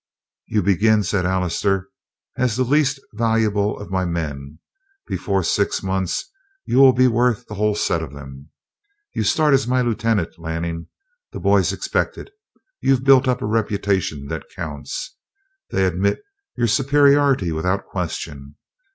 "You 0.47 0.63
begin," 0.63 1.03
said 1.03 1.27
Allister, 1.27 1.89
"as 2.35 2.55
the 2.57 2.63
least 2.63 2.99
valuable 3.13 3.77
of 3.79 3.91
my 3.91 4.03
men; 4.03 4.57
before 5.05 5.43
six 5.43 5.83
months 5.83 6.27
you 6.65 6.79
will 6.79 6.91
be 6.91 7.07
worth 7.07 7.45
the 7.45 7.53
whole 7.53 7.75
set 7.75 8.01
of 8.01 8.15
'em. 8.15 8.49
You'll 9.13 9.25
start 9.25 9.53
as 9.53 9.67
my 9.67 9.81
lieutenant, 9.83 10.39
Lanning. 10.39 10.87
The 11.33 11.39
boys 11.39 11.71
expect 11.71 12.17
it. 12.17 12.31
You've 12.79 13.03
built 13.03 13.27
up 13.27 13.43
a 13.43 13.45
reputation 13.45 14.25
that 14.29 14.47
counts. 14.55 15.17
They 15.69 15.85
admit 15.85 16.23
your 16.55 16.65
superiority 16.65 17.51
without 17.51 17.85
question. 17.85 18.55